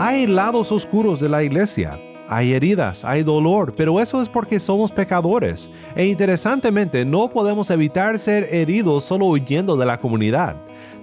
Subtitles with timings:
[0.00, 1.98] Hay lados oscuros de la iglesia,
[2.28, 5.68] hay heridas, hay dolor, pero eso es porque somos pecadores.
[5.96, 10.54] E interesantemente, no podemos evitar ser heridos solo huyendo de la comunidad.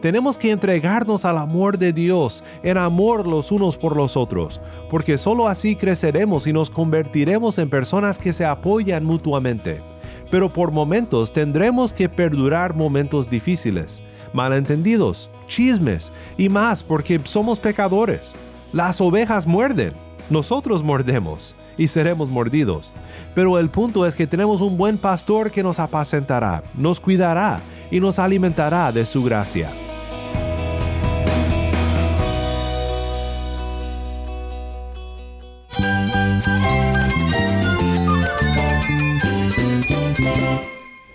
[0.02, 5.18] Tenemos que entregarnos al amor de Dios, en amor los unos por los otros, porque
[5.18, 9.82] solo así creceremos y nos convertiremos en personas que se apoyan mutuamente.
[10.32, 14.02] Pero por momentos tendremos que perdurar momentos difíciles,
[14.32, 18.38] malentendidos, chismes y más porque somos pecadores.
[18.73, 19.94] Las ovejas muerden,
[20.30, 22.94] nosotros mordemos y seremos mordidos.
[23.34, 27.99] Pero el punto es que tenemos un buen pastor que nos apacentará, nos cuidará y
[27.99, 29.70] nos alimentará de su gracia.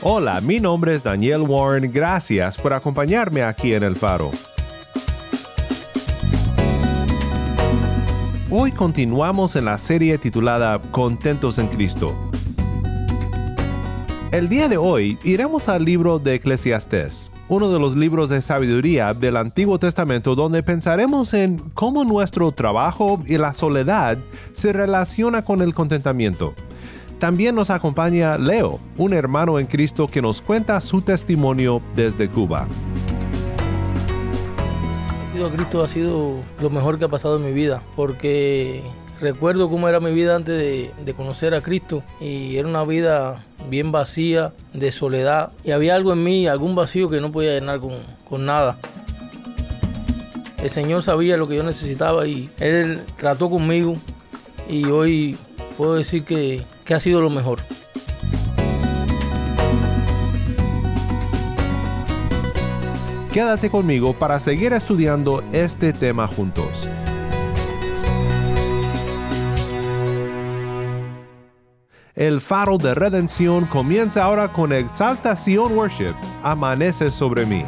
[0.00, 4.30] Hola, mi nombre es Daniel Warren, gracias por acompañarme aquí en El Faro.
[8.48, 12.16] Hoy continuamos en la serie titulada Contentos en Cristo.
[14.30, 19.14] El día de hoy iremos al libro de Eclesiastés, uno de los libros de sabiduría
[19.14, 24.16] del Antiguo Testamento donde pensaremos en cómo nuestro trabajo y la soledad
[24.52, 26.54] se relaciona con el contentamiento.
[27.18, 32.68] También nos acompaña Leo, un hermano en Cristo que nos cuenta su testimonio desde Cuba.
[35.46, 38.82] Cristo ha sido lo mejor que ha pasado en mi vida, porque
[39.20, 43.92] recuerdo cómo era mi vida antes de, conocer a Cristo y era una vida bien
[43.92, 47.92] vacía, de soledad, y había algo en mí, algún vacío que no podía llenar con,
[48.28, 48.78] con nada.
[50.62, 53.94] El Señor sabía lo que yo necesitaba y Él trató conmigo
[54.68, 55.38] y hoy
[55.78, 57.60] puedo decir que que ha sido lo mejor.
[63.30, 66.88] Quédate conmigo para seguir estudiando este tema juntos.
[72.14, 76.14] El faro de redención comienza ahora con exaltación worship.
[76.42, 77.64] Amanece sobre mí.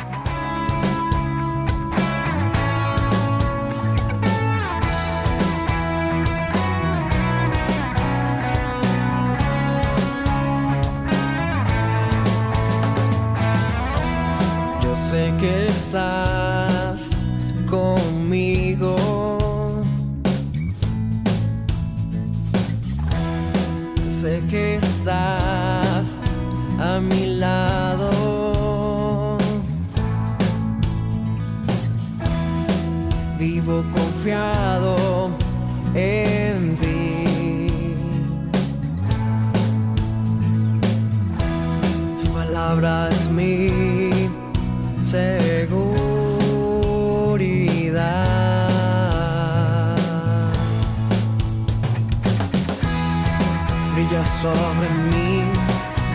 [54.43, 55.43] Sobre mí,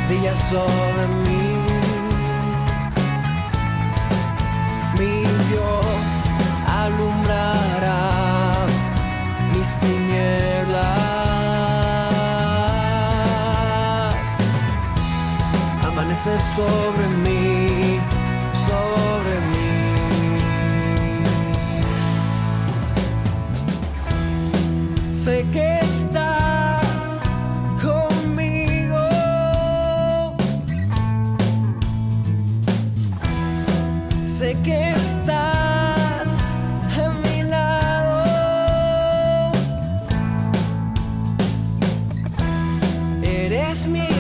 [0.08, 1.46] brilla sobre mí.
[4.98, 5.16] Mi
[5.50, 5.98] Dios
[6.84, 8.02] alumbrará
[9.54, 10.96] mis tinieblas.
[15.88, 17.34] Amanece sobre mí,
[25.25, 25.75] mí.
[34.27, 34.86] Sé que
[43.36, 44.14] fidelidad es eterna.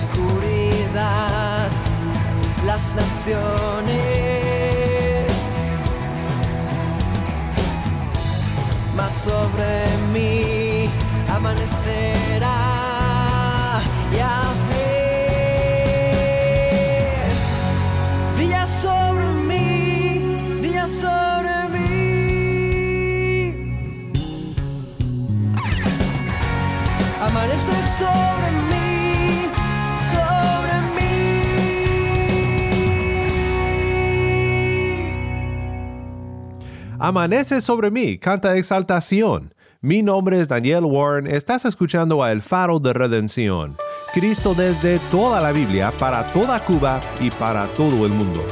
[0.00, 1.68] Oscuridad
[2.64, 4.00] las naciones.
[8.96, 10.59] Mas sobre mí
[37.02, 39.54] Amanece sobre mí, canta exaltación.
[39.80, 43.78] Mi nombre es Daniel Warren, estás escuchando a El Faro de Redención.
[44.12, 48.44] Cristo desde toda la Biblia, para toda Cuba y para todo el mundo.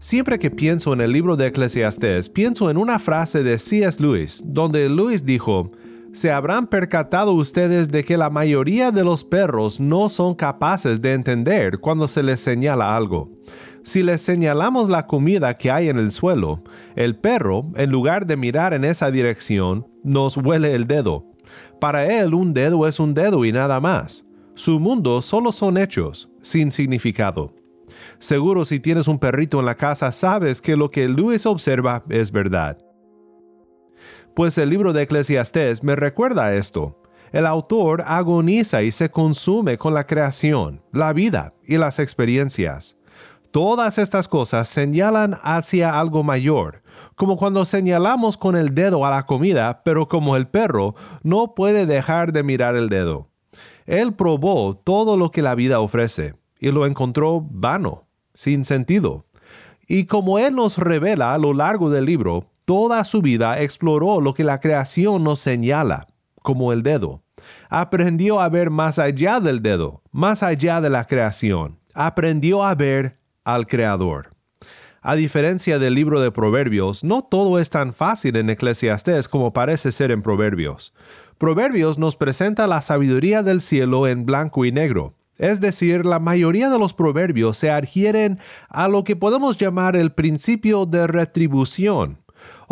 [0.00, 4.02] Siempre que pienso en el libro de Eclesiastés, pienso en una frase de C.S.
[4.02, 5.70] Lewis, donde Lewis dijo,
[6.12, 11.14] se habrán percatado ustedes de que la mayoría de los perros no son capaces de
[11.14, 13.30] entender cuando se les señala algo.
[13.82, 16.62] Si les señalamos la comida que hay en el suelo,
[16.94, 21.26] el perro, en lugar de mirar en esa dirección, nos huele el dedo.
[21.80, 24.24] Para él un dedo es un dedo y nada más.
[24.54, 27.54] Su mundo solo son hechos, sin significado.
[28.18, 32.30] Seguro si tienes un perrito en la casa sabes que lo que Lewis observa es
[32.30, 32.78] verdad.
[34.34, 36.96] Pues el libro de Eclesiastés me recuerda esto.
[37.32, 42.96] El autor agoniza y se consume con la creación, la vida y las experiencias.
[43.50, 46.82] Todas estas cosas señalan hacia algo mayor,
[47.14, 51.84] como cuando señalamos con el dedo a la comida, pero como el perro no puede
[51.84, 53.28] dejar de mirar el dedo.
[53.84, 59.26] Él probó todo lo que la vida ofrece y lo encontró vano, sin sentido.
[59.86, 64.34] Y como Él nos revela a lo largo del libro, toda su vida exploró lo
[64.34, 66.06] que la creación nos señala,
[66.42, 67.22] como el dedo.
[67.68, 71.78] Aprendió a ver más allá del dedo, más allá de la creación.
[71.94, 74.30] Aprendió a ver al Creador.
[75.00, 79.90] A diferencia del libro de Proverbios, no todo es tan fácil en Eclesiastés como parece
[79.90, 80.94] ser en Proverbios.
[81.38, 86.70] Proverbios nos presenta la sabiduría del cielo en blanco y negro, es decir, la mayoría
[86.70, 88.38] de los proverbios se adhieren
[88.68, 92.21] a lo que podemos llamar el principio de retribución.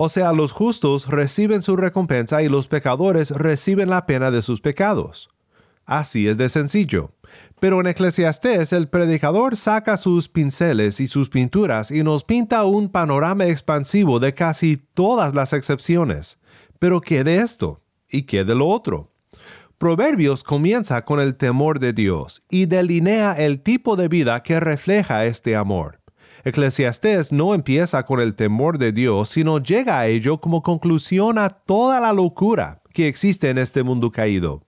[0.02, 4.62] O sea, los justos reciben su recompensa y los pecadores reciben la pena de sus
[4.62, 5.29] pecados.
[5.85, 7.12] Así es de sencillo.
[7.61, 12.88] Pero en Eclesiastés el predicador saca sus pinceles y sus pinturas y nos pinta un
[12.88, 16.38] panorama expansivo de casi todas las excepciones.
[16.79, 17.82] Pero ¿qué de esto?
[18.08, 19.11] ¿Y qué de lo otro?
[19.76, 25.26] Proverbios comienza con el temor de Dios y delinea el tipo de vida que refleja
[25.26, 26.00] este amor.
[26.44, 31.50] Eclesiastés no empieza con el temor de Dios, sino llega a ello como conclusión a
[31.50, 34.62] toda la locura que existe en este mundo caído.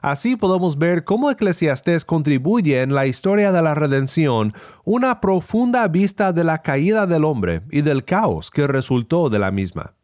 [0.00, 4.52] Así podemos ver cómo Eclesiastés contribuye en la historia de la redención
[4.84, 9.52] una profunda vista de la caída del hombre y del caos que resultó de la
[9.52, 9.94] misma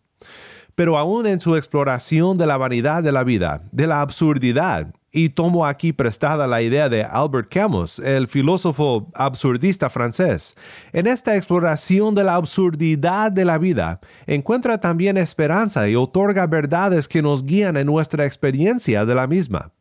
[0.78, 5.30] pero aún en su exploración de la vanidad de la vida, de la absurdidad, y
[5.30, 10.54] tomo aquí prestada la idea de Albert Camus, el filósofo absurdista francés,
[10.92, 17.08] en esta exploración de la absurdidad de la vida, encuentra también esperanza y otorga verdades
[17.08, 19.72] que nos guían en nuestra experiencia de la misma.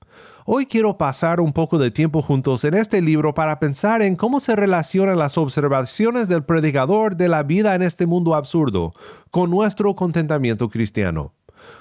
[0.50, 4.40] Hoy quiero pasar un poco de tiempo juntos en este libro para pensar en cómo
[4.40, 8.94] se relacionan las observaciones del predicador de la vida en este mundo absurdo
[9.30, 11.34] con nuestro contentamiento cristiano.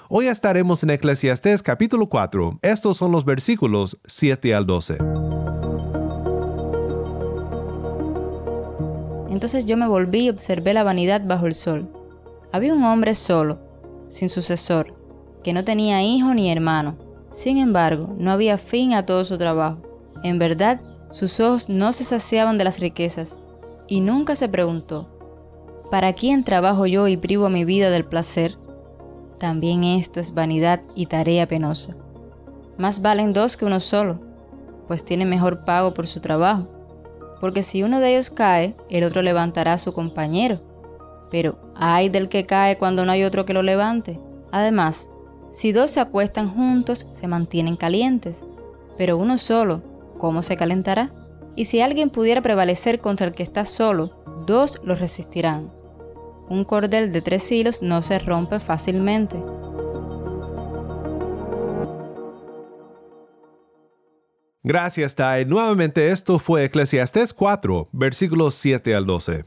[0.09, 2.59] Hoy estaremos en Eclesiastés capítulo 4.
[2.61, 4.97] Estos son los versículos 7 al 12.
[9.29, 11.89] Entonces yo me volví y observé la vanidad bajo el sol.
[12.51, 13.59] Había un hombre solo,
[14.09, 14.93] sin sucesor,
[15.43, 19.79] que no tenía hijo ni hermano sin embargo, no había fin a todo su trabajo.
[20.23, 20.81] En verdad,
[21.11, 23.39] sus ojos no se saciaban de las riquezas,
[23.87, 25.09] y nunca se preguntó,
[25.91, 28.55] ¿para quién trabajo yo y privo mi vida del placer?
[29.39, 31.95] También esto es vanidad y tarea penosa.
[32.77, 34.19] Más valen dos que uno solo,
[34.87, 36.67] pues tiene mejor pago por su trabajo,
[37.39, 40.61] porque si uno de ellos cae, el otro levantará a su compañero.
[41.29, 44.19] Pero hay del que cae cuando no hay otro que lo levante.
[44.51, 45.09] Además,
[45.49, 48.45] si dos se acuestan juntos, se mantienen calientes,
[48.97, 49.83] pero uno solo,
[50.17, 51.11] ¿cómo se calentará?
[51.55, 55.71] Y si alguien pudiera prevalecer contra el que está solo, dos lo resistirán.
[56.49, 59.37] Un cordel de tres hilos no se rompe fácilmente.
[64.63, 65.45] Gracias, Tai.
[65.45, 69.45] Nuevamente esto fue Eclesiastés 4, versículos 7 al 12.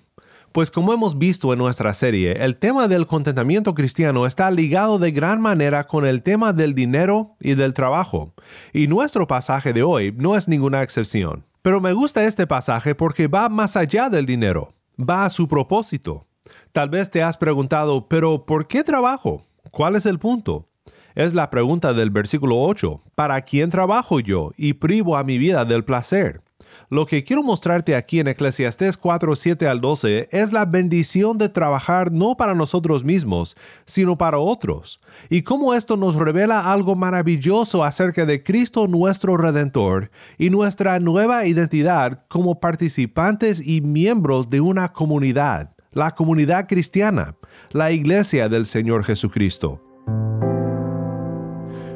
[0.52, 5.12] Pues como hemos visto en nuestra serie, el tema del contentamiento cristiano está ligado de
[5.12, 8.34] gran manera con el tema del dinero y del trabajo,
[8.72, 11.44] y nuestro pasaje de hoy no es ninguna excepción.
[11.62, 16.26] Pero me gusta este pasaje porque va más allá del dinero, va a su propósito.
[16.72, 19.44] Tal vez te has preguntado, pero ¿por qué trabajo?
[19.70, 20.66] ¿Cuál es el punto?
[21.14, 23.00] Es la pregunta del versículo 8.
[23.14, 26.42] ¿Para quién trabajo yo y privo a mi vida del placer?
[26.88, 31.48] Lo que quiero mostrarte aquí en Eclesiastés 4, 7 al 12 es la bendición de
[31.48, 37.84] trabajar no para nosotros mismos, sino para otros, y cómo esto nos revela algo maravilloso
[37.84, 44.92] acerca de Cristo nuestro Redentor y nuestra nueva identidad como participantes y miembros de una
[44.92, 47.36] comunidad, la comunidad cristiana,
[47.70, 49.80] la iglesia del Señor Jesucristo.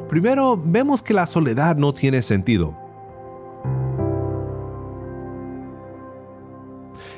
[0.09, 2.77] Primero, vemos que la soledad no tiene sentido.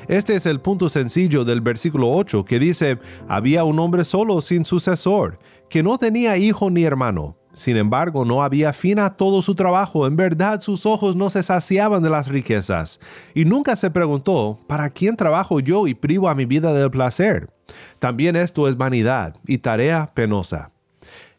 [0.06, 4.64] Este es el punto sencillo del versículo 8 que dice, había un hombre solo sin
[4.64, 7.37] sucesor, que no tenía hijo ni hermano.
[7.58, 11.42] Sin embargo, no había fin a todo su trabajo, en verdad sus ojos no se
[11.42, 13.00] saciaban de las riquezas,
[13.34, 17.50] y nunca se preguntó, ¿para quién trabajo yo y privo a mi vida del placer?
[17.98, 20.70] También esto es vanidad y tarea penosa.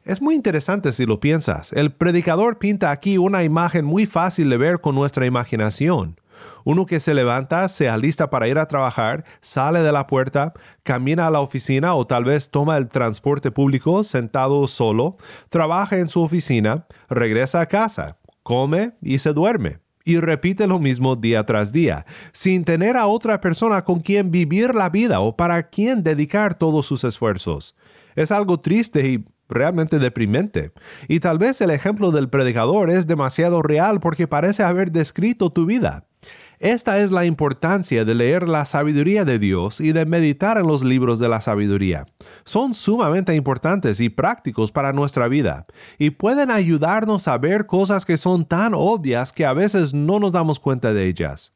[0.03, 1.71] Es muy interesante si lo piensas.
[1.71, 6.19] El predicador pinta aquí una imagen muy fácil de ver con nuestra imaginación.
[6.63, 11.27] Uno que se levanta, se alista para ir a trabajar, sale de la puerta, camina
[11.27, 15.17] a la oficina o tal vez toma el transporte público sentado solo,
[15.49, 19.79] trabaja en su oficina, regresa a casa, come y se duerme.
[20.05, 24.73] Y repite lo mismo día tras día, sin tener a otra persona con quien vivir
[24.73, 27.75] la vida o para quien dedicar todos sus esfuerzos.
[28.15, 30.71] Es algo triste y realmente deprimente.
[31.07, 35.65] Y tal vez el ejemplo del predicador es demasiado real porque parece haber descrito tu
[35.65, 36.08] vida.
[36.59, 40.83] Esta es la importancia de leer la sabiduría de Dios y de meditar en los
[40.83, 42.05] libros de la sabiduría.
[42.43, 48.17] Son sumamente importantes y prácticos para nuestra vida y pueden ayudarnos a ver cosas que
[48.17, 51.53] son tan obvias que a veces no nos damos cuenta de ellas.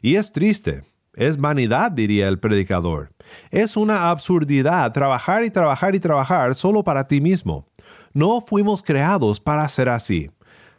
[0.00, 0.84] Y es triste,
[1.14, 3.12] es vanidad, diría el predicador.
[3.50, 7.66] Es una absurdidad trabajar y trabajar y trabajar solo para ti mismo.
[8.12, 10.30] No fuimos creados para ser así.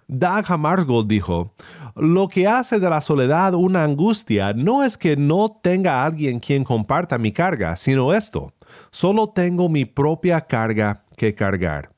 [0.08, 1.54] Doug Hamargold dijo,
[1.96, 6.64] lo que hace de la soledad una angustia no es que no tenga alguien quien
[6.64, 8.54] comparta mi carga, sino esto,
[8.92, 11.96] solo tengo mi propia carga que cargar.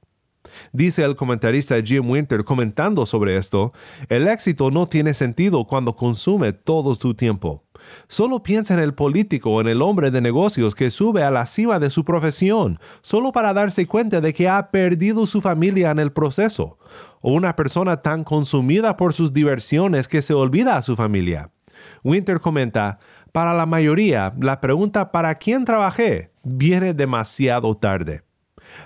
[0.72, 3.74] Dice el comentarista Jim Winter comentando sobre esto,
[4.10, 7.64] el éxito no tiene sentido cuando consume todo tu tiempo.
[8.08, 11.46] Solo piensa en el político o en el hombre de negocios que sube a la
[11.46, 16.00] cima de su profesión, solo para darse cuenta de que ha perdido su familia en
[16.00, 16.78] el proceso,
[17.22, 21.52] o una persona tan consumida por sus diversiones que se olvida a su familia.
[22.04, 23.00] Winter comenta,
[23.32, 26.32] para la mayoría, la pregunta ¿para quién trabajé?
[26.44, 28.27] viene demasiado tarde.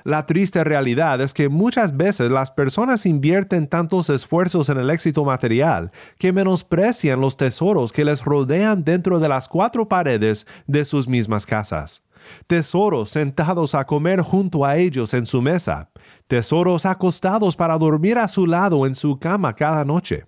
[0.03, 5.23] La triste realidad es que muchas veces las personas invierten tantos esfuerzos en el éxito
[5.23, 11.07] material que menosprecian los tesoros que les rodean dentro de las cuatro paredes de sus
[11.07, 12.03] mismas casas.
[12.47, 15.89] Tesoros sentados a comer junto a ellos en su mesa.
[16.27, 20.25] Tesoros acostados para dormir a su lado en su cama cada noche.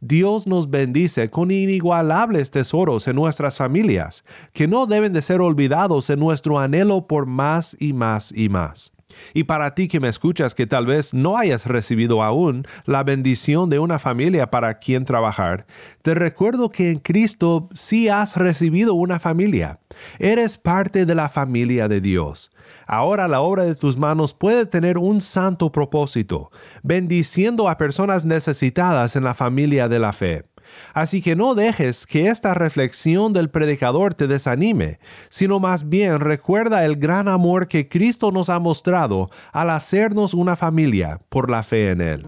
[0.00, 6.10] Dios nos bendice con inigualables tesoros en nuestras familias, que no deben de ser olvidados
[6.10, 8.92] en nuestro anhelo por más y más y más.
[9.32, 13.70] Y para ti que me escuchas que tal vez no hayas recibido aún la bendición
[13.70, 15.66] de una familia para quien trabajar,
[16.02, 19.80] te recuerdo que en Cristo sí has recibido una familia.
[20.18, 22.50] Eres parte de la familia de Dios.
[22.86, 26.50] Ahora la obra de tus manos puede tener un santo propósito,
[26.82, 30.44] bendiciendo a personas necesitadas en la familia de la fe.
[30.92, 36.84] Así que no dejes que esta reflexión del predicador te desanime, sino más bien recuerda
[36.84, 41.90] el gran amor que Cristo nos ha mostrado al hacernos una familia por la fe
[41.90, 42.26] en Él.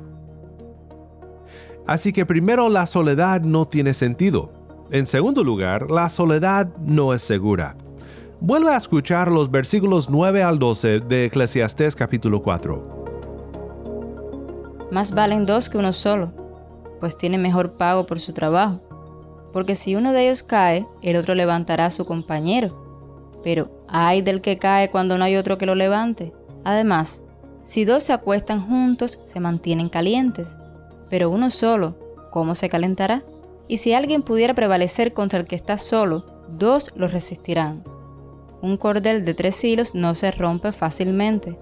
[1.87, 4.53] Así que primero la soledad no tiene sentido.
[4.91, 7.77] En segundo lugar, la soledad no es segura.
[8.41, 12.99] Vuelve a escuchar los versículos 9 al 12 de Eclesiastés capítulo 4.
[14.93, 16.33] Más valen dos que uno solo
[17.01, 18.81] pues tiene mejor pago por su trabajo.
[19.53, 23.41] Porque si uno de ellos cae, el otro levantará a su compañero.
[23.43, 26.33] Pero hay del que cae cuando no hay otro que lo levante.
[26.65, 27.23] Además,
[27.63, 30.59] si dos se acuestan juntos, se mantienen calientes.
[31.09, 31.97] Pero uno solo,
[32.31, 33.23] ¿cómo se calentará?
[33.69, 37.83] Y si alguien pudiera prevalecer contra el que está solo, dos lo resistirán.
[38.61, 41.59] Un cordel de tres hilos no se rompe fácilmente.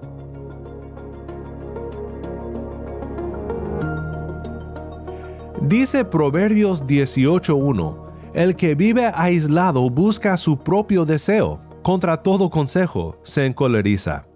[5.62, 13.46] Dice Proverbios 18.1, el que vive aislado busca su propio deseo, contra todo consejo se
[13.46, 14.26] encoleriza.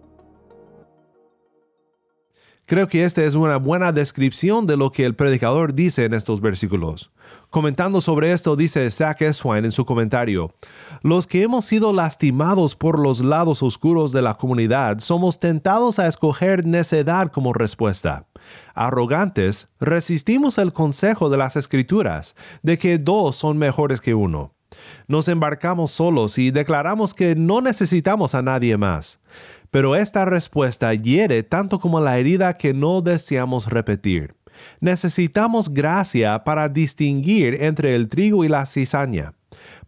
[2.67, 6.41] Creo que esta es una buena descripción de lo que el predicador dice en estos
[6.41, 7.11] versículos.
[7.51, 10.55] Comentando sobre esto, dice Zach Eswine en su comentario,
[11.03, 16.07] los que hemos sido lastimados por los lados oscuros de la comunidad somos tentados a
[16.07, 18.27] escoger necedad como respuesta.
[18.75, 24.55] Arrogantes, resistimos el consejo de las escrituras de que dos son mejores que uno.
[25.09, 29.19] Nos embarcamos solos y declaramos que no necesitamos a nadie más.
[29.71, 34.35] Pero esta respuesta hiere tanto como la herida que no deseamos repetir.
[34.81, 39.35] Necesitamos gracia para distinguir entre el trigo y la cizaña.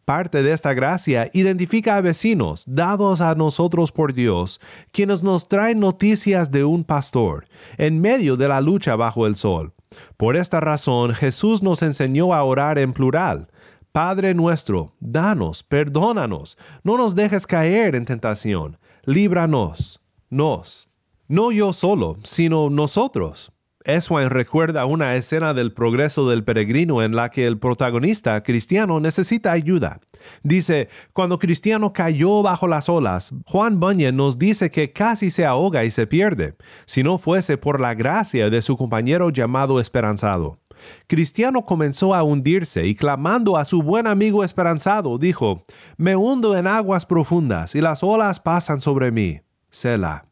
[0.05, 4.61] Parte de esta gracia identifica a vecinos dados a nosotros por Dios,
[4.91, 7.47] quienes nos traen noticias de un pastor,
[7.79, 9.73] en medio de la lucha bajo el sol.
[10.17, 13.49] Por esta razón Jesús nos enseñó a orar en plural.
[13.93, 20.89] Padre nuestro, danos, perdónanos, no nos dejes caer en tentación, líbranos, nos.
[21.29, 23.53] No yo solo, sino nosotros.
[23.85, 29.53] Eswine recuerda una escena del progreso del peregrino en la que el protagonista cristiano necesita
[29.53, 30.01] ayuda.
[30.43, 35.85] Dice, cuando Cristiano cayó bajo las olas, Juan Bunyan nos dice que casi se ahoga
[35.85, 36.55] y se pierde,
[36.87, 40.59] si no fuese por la gracia de su compañero llamado Esperanzado.
[41.07, 45.65] Cristiano comenzó a hundirse y clamando a su buen amigo esperanzado, dijo,
[45.97, 49.41] Me hundo en aguas profundas y las olas pasan sobre mí.
[49.71, 50.23] Selah.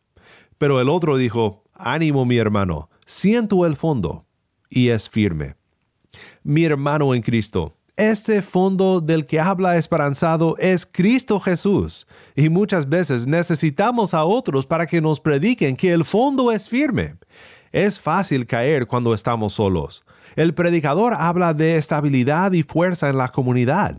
[0.58, 4.26] Pero el otro dijo, Ánimo mi hermano, siento el fondo
[4.68, 5.56] y es firme.
[6.42, 12.88] Mi hermano en Cristo, este fondo del que habla esperanzado es Cristo Jesús, y muchas
[12.88, 17.16] veces necesitamos a otros para que nos prediquen que el fondo es firme.
[17.72, 20.02] Es fácil caer cuando estamos solos.
[20.36, 23.96] El predicador habla de estabilidad y fuerza en la comunidad.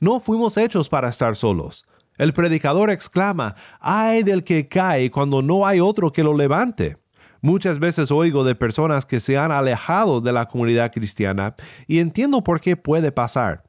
[0.00, 1.84] No fuimos hechos para estar solos.
[2.16, 6.96] El predicador exclama, ay del que cae cuando no hay otro que lo levante.
[7.40, 11.54] Muchas veces oigo de personas que se han alejado de la comunidad cristiana
[11.86, 13.64] y entiendo por qué puede pasar.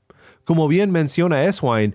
[0.46, 1.94] Como bien menciona Eswine,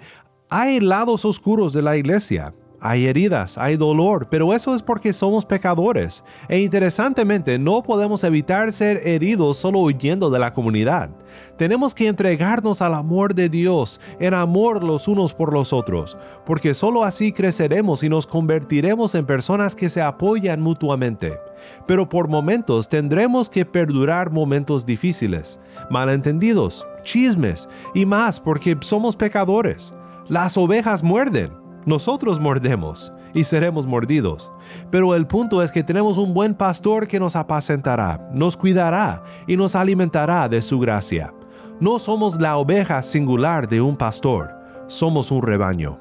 [0.50, 2.52] hay lados oscuros de la iglesia.
[2.82, 6.24] Hay heridas, hay dolor, pero eso es porque somos pecadores.
[6.48, 11.10] E interesantemente, no podemos evitar ser heridos solo huyendo de la comunidad.
[11.58, 16.16] Tenemos que entregarnos al amor de Dios, en amor los unos por los otros,
[16.46, 21.38] porque solo así creceremos y nos convertiremos en personas que se apoyan mutuamente.
[21.86, 29.92] Pero por momentos tendremos que perdurar momentos difíciles, malentendidos, chismes y más porque somos pecadores.
[30.28, 34.52] Las ovejas muerden nosotros mordemos y seremos mordidos.
[34.90, 39.56] Pero el punto es que tenemos un buen pastor que nos apacentará, nos cuidará y
[39.56, 41.32] nos alimentará de su gracia.
[41.80, 44.54] No somos la oveja singular de un pastor,
[44.86, 45.98] somos un rebaño.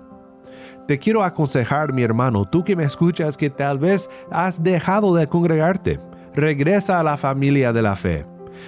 [0.88, 5.28] Te quiero aconsejar, mi hermano, tú que me escuchas que tal vez has dejado de
[5.28, 6.00] congregarte,
[6.34, 8.26] regresa a la familia de la fe.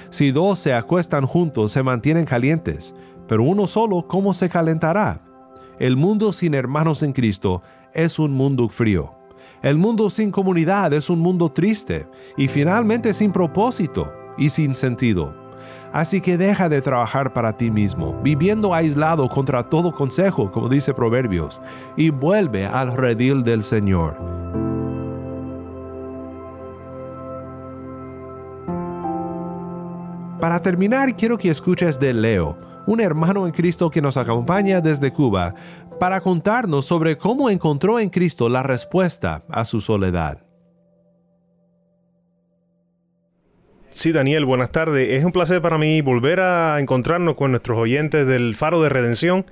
[0.09, 2.93] Si dos se acuestan juntos, se mantienen calientes,
[3.27, 5.21] pero uno solo, ¿cómo se calentará?
[5.81, 9.15] El mundo sin hermanos en Cristo es un mundo frío.
[9.63, 12.05] El mundo sin comunidad es un mundo triste
[12.37, 15.33] y finalmente sin propósito y sin sentido.
[15.91, 20.93] Así que deja de trabajar para ti mismo, viviendo aislado contra todo consejo, como dice
[20.93, 21.63] Proverbios,
[21.97, 24.17] y vuelve al redil del Señor.
[30.39, 35.11] Para terminar, quiero que escuches de Leo, un hermano en Cristo que nos acompaña desde
[35.11, 35.53] Cuba,
[35.99, 40.39] para contarnos sobre cómo encontró en Cristo la respuesta a su soledad.
[43.91, 45.09] Sí, Daniel, buenas tardes.
[45.09, 49.45] Es un placer para mí volver a encontrarnos con nuestros oyentes del Faro de Redención.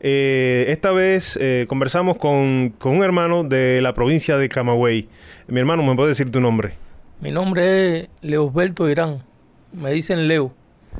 [0.00, 5.08] Eh, esta vez eh, conversamos con, con, un hermano de la provincia de Camagüey.
[5.48, 6.74] Mi hermano, ¿me puede decir tu nombre?
[7.20, 9.22] Mi nombre es Leosberto Irán.
[9.72, 10.54] Me dicen Leo.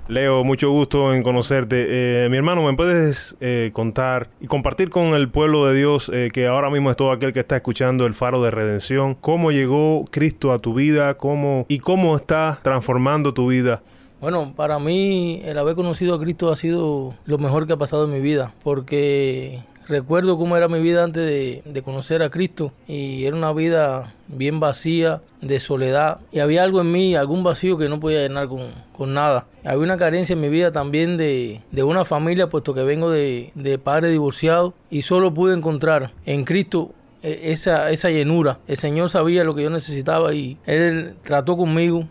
[0.08, 2.24] Leo, mucho gusto en conocerte.
[2.24, 6.30] Eh, mi hermano, ¿me puedes eh, contar y compartir con el pueblo de Dios eh,
[6.32, 9.14] que ahora mismo es todo aquel que está escuchando el faro de redención?
[9.14, 11.14] ¿Cómo llegó Cristo a tu vida?
[11.14, 13.82] ¿Cómo, ¿Y cómo está transformando tu vida?
[14.20, 18.04] Bueno, para mí el haber conocido a Cristo ha sido lo mejor que ha pasado
[18.04, 23.24] en mi vida, porque recuerdo cómo era mi vida antes de, conocer a Cristo y
[23.24, 27.88] era una vida bien vacía, de soledad y había algo en mí, algún vacío que
[27.88, 29.46] no podía llenar con, nada.
[29.64, 33.78] Había una carencia en mi vida también de, una familia, puesto que vengo de, de
[33.78, 38.58] padre divorciado y solo pude encontrar en Cristo e, esa, esa llenura.
[38.68, 42.06] El Señor sabía lo que yo necesitaba y Él trató conmigo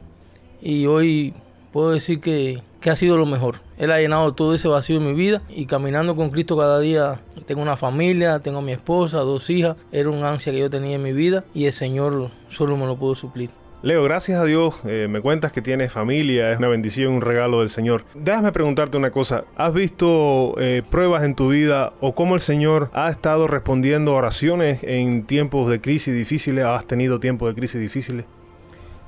[0.62, 1.34] y hoy
[1.72, 3.62] puedo decir que que ha sido lo mejor.
[3.80, 7.22] Él ha llenado todo ese vacío en mi vida y caminando con Cristo cada día
[7.48, 9.78] tengo una familia, tengo a mi esposa, dos hijas.
[9.92, 12.98] Era un ansia que yo tenía en mi vida y el Señor solo me lo
[12.98, 13.50] pudo suplir.
[13.82, 17.62] Leo, gracias a Dios, eh, me cuentas que tienes familia, es una bendición, un regalo
[17.62, 18.04] del Señor.
[18.14, 22.90] Déjame preguntarte una cosa, ¿has visto eh, pruebas en tu vida o cómo el Señor
[22.92, 26.66] ha estado respondiendo a oraciones en tiempos de crisis difíciles?
[26.66, 28.26] ¿Has tenido tiempos de crisis difíciles?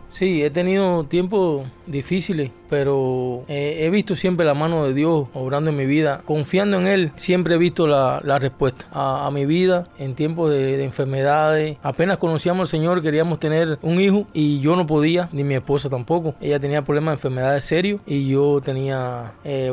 [0.07, 5.71] Sí, he tenido tiempos difíciles, pero eh, he visto siempre la mano de Dios obrando
[5.71, 6.21] en mi vida.
[6.23, 10.77] Confiando en Él, siempre he visto la, la respuesta a, mi vida en tiempos de,
[10.77, 11.77] de, enfermedades.
[11.83, 15.89] Apenas conocíamos al Señor, queríamos tener un hijo y yo no podía, ni mi esposa
[15.89, 16.33] tampoco.
[16.39, 19.69] Ella tenía problemas de enfermedades serios y yo tenía eh.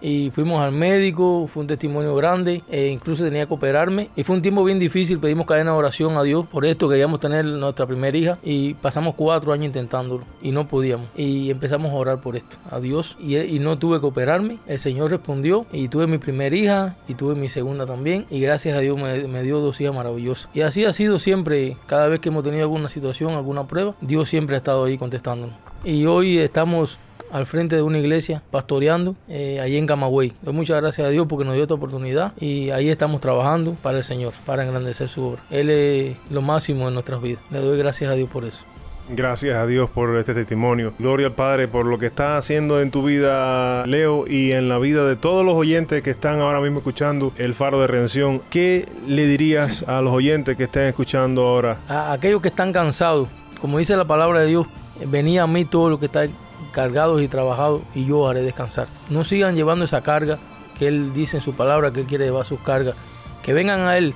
[0.00, 4.10] Y fuimos al médico, fue un testimonio grande, e incluso tenía que operarme.
[4.16, 6.46] Y fue un tiempo bien difícil, pedimos cadena de oración a Dios.
[6.46, 11.06] Por esto queríamos tener nuestra primera hija y pasamos cuatro años intentándolo y no podíamos.
[11.16, 13.16] Y empezamos a orar por esto, a Dios.
[13.20, 14.58] Y, no tuve que operarme.
[14.66, 18.26] El Señor respondió y tuve mi primera hija y tuve mi segunda también.
[18.30, 20.48] Y gracias a Dios me, me, dio dos hijas maravillosas.
[20.54, 24.28] Y así ha sido siempre, cada vez que hemos tenido alguna situación, alguna prueba, Dios
[24.28, 25.54] siempre ha estado ahí contestándonos.
[25.84, 26.98] Y hoy estamos
[27.34, 30.32] al frente de una iglesia pastoreando eh, allí en Camagüey.
[30.42, 33.98] Doy muchas gracias a Dios porque nos dio esta oportunidad y ahí estamos trabajando para
[33.98, 35.42] el Señor, para engrandecer su obra.
[35.50, 37.42] Él es lo máximo en nuestras vidas.
[37.50, 38.62] Le doy gracias a Dios por eso.
[39.08, 40.94] Gracias a Dios por este testimonio.
[40.98, 44.78] Gloria al Padre por lo que está haciendo en tu vida, Leo, y en la
[44.78, 48.40] vida de todos los oyentes que están ahora mismo escuchando el Faro de Redención.
[48.48, 51.76] ¿Qué le dirías a los oyentes que estén escuchando ahora?
[51.86, 53.28] A aquellos que están cansados,
[53.60, 54.66] como dice la palabra de Dios,
[55.06, 56.26] venía a mí todo lo que está
[56.72, 58.88] cargados y trabajados y yo haré descansar.
[59.10, 60.38] No sigan llevando esa carga
[60.78, 62.94] que Él dice en su palabra que Él quiere llevar sus cargas.
[63.42, 64.14] Que vengan a Él,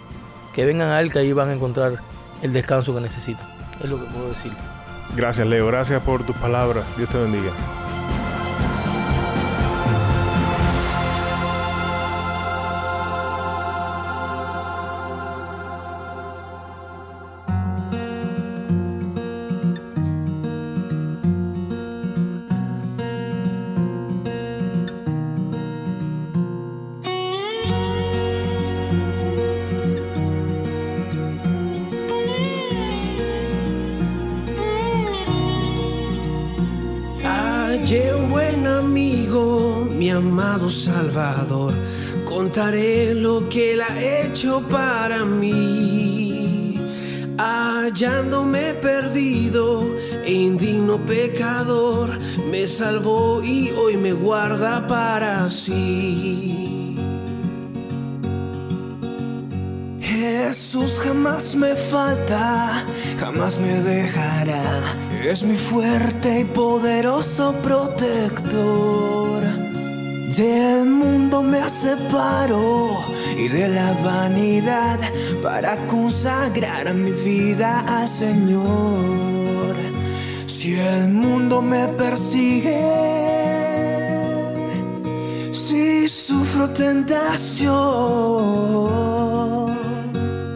[0.55, 1.99] que vengan a Él que ahí van a encontrar
[2.43, 3.47] el descanso que necesitan.
[3.83, 4.53] Es lo que puedo decir.
[5.17, 6.85] Gracias Leo, gracias por tus palabras.
[6.97, 7.51] Dios te bendiga.
[37.91, 41.73] Un buen amigo, mi amado Salvador.
[42.29, 46.79] Contaré lo que él ha hecho para mí.
[47.39, 49.87] Hallándome perdido
[50.23, 52.11] e indigno pecador,
[52.51, 56.95] me salvó y hoy me guarda para sí.
[60.03, 62.85] Jesús jamás me falta,
[63.19, 65.08] jamás me dejará.
[65.29, 69.43] Es mi fuerte y poderoso protector.
[70.35, 72.99] Del mundo me separo
[73.37, 74.99] y de la vanidad
[75.43, 79.77] para consagrar mi vida al Señor.
[80.47, 82.81] Si el mundo me persigue,
[85.53, 87.69] si sufro tentación,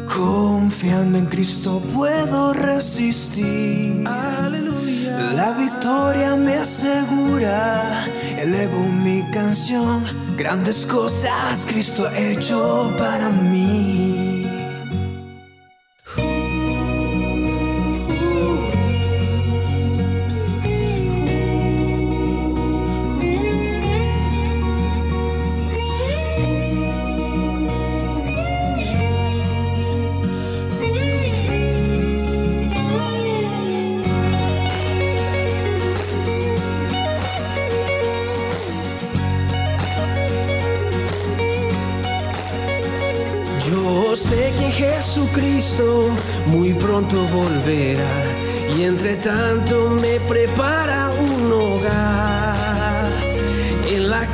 [0.08, 4.08] confiando en Cristo puedo resistir.
[5.42, 8.06] La victoria me asegura,
[8.38, 10.04] elevo mi canción.
[10.36, 14.11] Grandes cosas Cristo ha hecho para mí.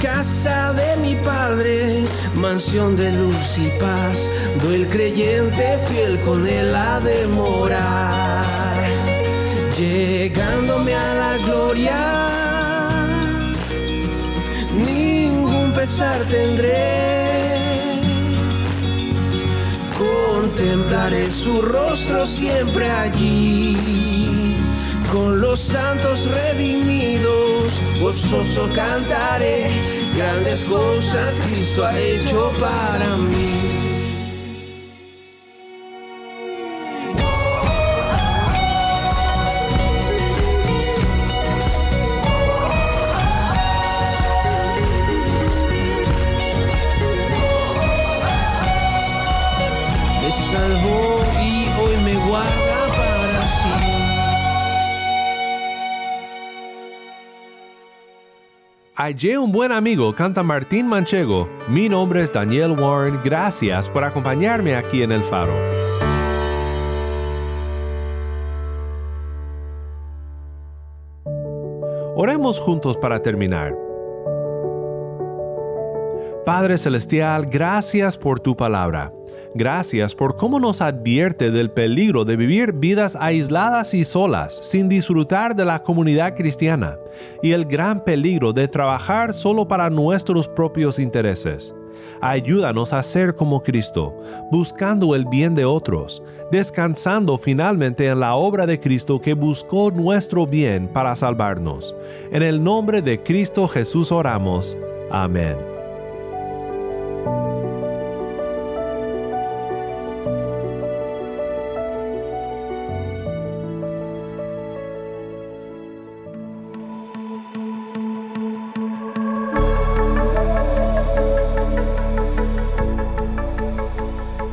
[0.02, 4.30] Casa de mi Padre, mansión de luz y paz.
[4.62, 8.84] Do el creyente fiel con él a demorar,
[9.78, 12.28] llegándome a la gloria.
[14.74, 16.98] Ningún pesar tendré
[20.58, 23.76] contemplaré su rostro siempre allí.
[25.12, 27.47] Con los santos redimidos,
[28.00, 29.66] gozoso cantaré,
[30.14, 33.57] grandes cosas Cristo ha hecho para mí.
[59.00, 61.48] Hallé un buen amigo, canta Martín Manchego.
[61.68, 63.20] Mi nombre es Daniel Warren.
[63.24, 65.54] Gracias por acompañarme aquí en El Faro.
[72.16, 73.72] Oremos juntos para terminar.
[76.44, 79.12] Padre Celestial, gracias por tu palabra.
[79.58, 85.56] Gracias por cómo nos advierte del peligro de vivir vidas aisladas y solas, sin disfrutar
[85.56, 86.96] de la comunidad cristiana,
[87.42, 91.74] y el gran peligro de trabajar solo para nuestros propios intereses.
[92.20, 94.14] Ayúdanos a ser como Cristo,
[94.52, 100.46] buscando el bien de otros, descansando finalmente en la obra de Cristo que buscó nuestro
[100.46, 101.96] bien para salvarnos.
[102.30, 104.76] En el nombre de Cristo Jesús oramos.
[105.10, 105.77] Amén.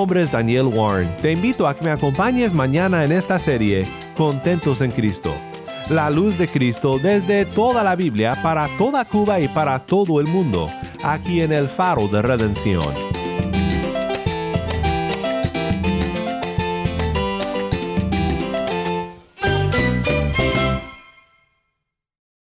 [0.00, 1.14] Nombre es Daniel Warren.
[1.18, 3.86] Te invito a que me acompañes mañana en esta serie,
[4.16, 5.30] Contentos en Cristo.
[5.90, 10.26] La luz de Cristo desde toda la Biblia para toda Cuba y para todo el
[10.26, 10.70] mundo,
[11.04, 13.09] aquí en el faro de redención.